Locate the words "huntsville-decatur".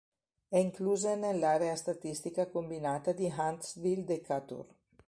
3.37-4.65